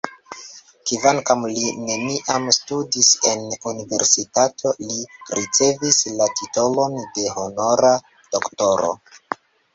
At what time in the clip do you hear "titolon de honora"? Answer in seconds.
6.41-7.95